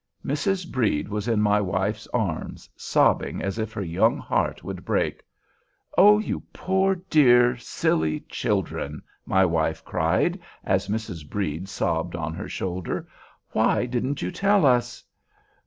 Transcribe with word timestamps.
Mrs. 0.25 0.67
Brede 0.71 1.09
was 1.09 1.27
in 1.27 1.41
my 1.43 1.61
wife's 1.61 2.07
arms, 2.07 2.67
sobbing 2.75 3.39
as 3.43 3.59
if 3.59 3.71
her 3.73 3.83
young 3.83 4.17
heart 4.17 4.63
would 4.63 4.83
break. 4.83 5.21
"Oh, 5.95 6.17
you 6.17 6.39
poor, 6.51 6.95
dear, 7.07 7.55
silly 7.57 8.21
children!" 8.21 9.03
my 9.27 9.45
wife 9.45 9.85
cried, 9.85 10.39
as 10.63 10.87
Mrs. 10.87 11.29
Brede 11.29 11.69
sobbed 11.69 12.15
on 12.15 12.33
her 12.33 12.49
shoulder, 12.49 13.07
"why 13.51 13.85
didn't 13.85 14.23
you 14.23 14.31
tell 14.31 14.65
us?" 14.65 15.03